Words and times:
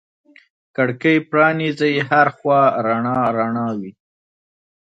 کړکۍ 0.75 1.17
پرانیزې 1.29 1.91
هر 2.09 2.27
خوا 2.37 2.61
رڼا 2.85 3.19
رڼا 3.37 3.67
وي 3.79 3.91